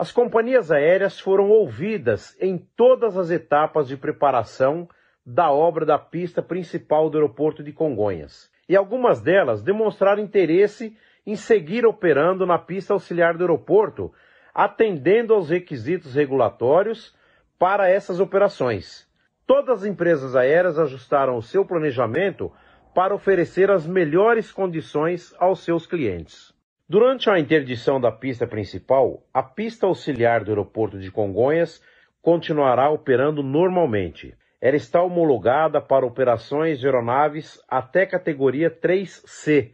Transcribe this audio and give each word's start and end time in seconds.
As 0.00 0.10
companhias 0.10 0.70
aéreas 0.70 1.20
foram 1.20 1.50
ouvidas 1.50 2.34
em 2.40 2.56
todas 2.56 3.18
as 3.18 3.30
etapas 3.30 3.86
de 3.86 3.98
preparação 3.98 4.88
da 5.26 5.52
obra 5.52 5.84
da 5.84 5.98
pista 5.98 6.40
principal 6.40 7.10
do 7.10 7.18
aeroporto 7.18 7.62
de 7.62 7.70
Congonhas. 7.70 8.50
E 8.66 8.74
algumas 8.74 9.20
delas 9.20 9.60
demonstraram 9.62 10.22
interesse 10.22 10.96
em 11.26 11.36
seguir 11.36 11.84
operando 11.84 12.46
na 12.46 12.58
pista 12.58 12.94
auxiliar 12.94 13.36
do 13.36 13.42
aeroporto, 13.42 14.10
atendendo 14.54 15.34
aos 15.34 15.50
requisitos 15.50 16.14
regulatórios 16.14 17.14
para 17.58 17.86
essas 17.86 18.20
operações. 18.20 19.06
Todas 19.46 19.80
as 19.80 19.84
empresas 19.84 20.34
aéreas 20.34 20.78
ajustaram 20.78 21.36
o 21.36 21.42
seu 21.42 21.62
planejamento 21.62 22.50
para 22.94 23.14
oferecer 23.14 23.70
as 23.70 23.86
melhores 23.86 24.50
condições 24.50 25.34
aos 25.38 25.62
seus 25.62 25.86
clientes. 25.86 26.58
Durante 26.90 27.30
a 27.30 27.38
interdição 27.38 28.00
da 28.00 28.10
pista 28.10 28.48
principal, 28.48 29.22
a 29.32 29.44
pista 29.44 29.86
auxiliar 29.86 30.42
do 30.42 30.50
aeroporto 30.50 30.98
de 30.98 31.08
Congonhas 31.08 31.80
continuará 32.20 32.90
operando 32.90 33.44
normalmente. 33.44 34.36
Ela 34.60 34.74
está 34.74 35.00
homologada 35.00 35.80
para 35.80 36.04
operações 36.04 36.80
de 36.80 36.86
aeronaves 36.86 37.62
até 37.68 38.04
categoria 38.04 38.68
3C, 38.68 39.70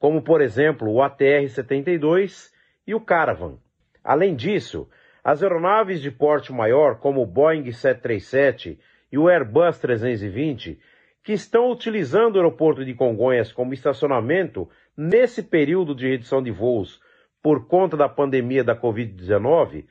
como 0.00 0.20
por 0.20 0.40
exemplo 0.40 0.90
o 0.90 1.00
ATR-72 1.00 2.50
e 2.84 2.92
o 2.92 3.00
Caravan. 3.00 3.58
Além 4.02 4.34
disso, 4.34 4.90
as 5.22 5.44
aeronaves 5.44 6.02
de 6.02 6.10
porte 6.10 6.52
maior, 6.52 6.98
como 6.98 7.22
o 7.22 7.26
Boeing 7.26 7.70
737 7.70 8.80
e 9.12 9.16
o 9.16 9.28
Airbus 9.28 9.78
320, 9.78 10.76
que 11.22 11.32
estão 11.32 11.70
utilizando 11.70 12.36
o 12.36 12.38
aeroporto 12.38 12.84
de 12.84 12.94
Congonhas 12.94 13.52
como 13.52 13.74
estacionamento 13.74 14.68
nesse 14.96 15.42
período 15.42 15.94
de 15.94 16.08
redução 16.08 16.42
de 16.42 16.50
voos 16.50 17.00
por 17.42 17.66
conta 17.66 17.96
da 17.96 18.08
pandemia 18.08 18.64
da 18.64 18.74
Covid-19, 18.74 19.86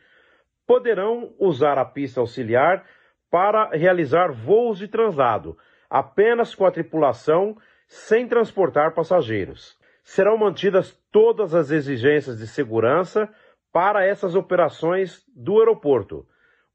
poderão 0.66 1.34
usar 1.40 1.78
a 1.78 1.86
pista 1.86 2.20
auxiliar 2.20 2.86
para 3.30 3.70
realizar 3.70 4.32
voos 4.32 4.80
de 4.80 4.88
translado, 4.88 5.58
apenas 5.90 6.54
com 6.54 6.66
a 6.66 6.72
tripulação, 6.72 7.58
sem 7.88 8.28
transportar 8.28 8.94
passageiros. 8.94 9.78
Serão 10.04 10.38
mantidas 10.38 10.98
todas 11.12 11.54
as 11.54 11.72
exigências 11.72 12.38
de 12.38 12.48
segurança 12.48 13.30
para 13.72 14.06
essas 14.06 14.36
operações 14.36 15.24
do 15.36 15.60
aeroporto, 15.60 16.26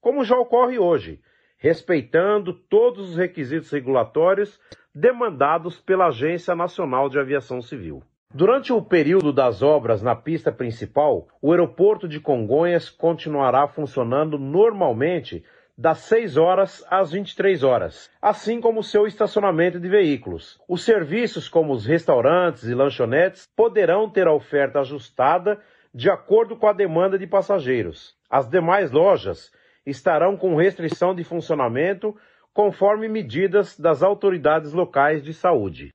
como 0.00 0.24
já 0.24 0.36
ocorre 0.36 0.78
hoje, 0.78 1.20
respeitando 1.62 2.52
todos 2.52 3.10
os 3.10 3.16
requisitos 3.16 3.70
regulatórios 3.70 4.58
demandados 4.92 5.78
pela 5.78 6.08
Agência 6.08 6.56
Nacional 6.56 7.08
de 7.08 7.20
Aviação 7.20 7.62
Civil. 7.62 8.02
Durante 8.34 8.72
o 8.72 8.82
período 8.82 9.32
das 9.32 9.62
obras 9.62 10.02
na 10.02 10.16
pista 10.16 10.50
principal, 10.50 11.28
o 11.40 11.52
aeroporto 11.52 12.08
de 12.08 12.18
Congonhas 12.18 12.90
continuará 12.90 13.68
funcionando 13.68 14.40
normalmente 14.40 15.44
das 15.78 15.98
6 15.98 16.36
horas 16.36 16.84
às 16.90 17.12
23 17.12 17.62
horas, 17.62 18.10
assim 18.20 18.60
como 18.60 18.82
seu 18.82 19.06
estacionamento 19.06 19.78
de 19.78 19.88
veículos. 19.88 20.60
Os 20.68 20.82
serviços 20.82 21.48
como 21.48 21.72
os 21.72 21.86
restaurantes 21.86 22.64
e 22.64 22.74
lanchonetes 22.74 23.48
poderão 23.54 24.10
ter 24.10 24.26
a 24.26 24.34
oferta 24.34 24.80
ajustada 24.80 25.60
de 25.94 26.10
acordo 26.10 26.56
com 26.56 26.66
a 26.66 26.72
demanda 26.72 27.16
de 27.16 27.26
passageiros. 27.28 28.16
As 28.28 28.48
demais 28.48 28.90
lojas 28.90 29.52
estarão 29.84 30.36
com 30.36 30.56
restrição 30.56 31.14
de 31.14 31.24
funcionamento 31.24 32.16
conforme 32.52 33.08
medidas 33.08 33.78
das 33.78 34.02
autoridades 34.02 34.72
locais 34.72 35.22
de 35.22 35.32
saúde. 35.32 35.90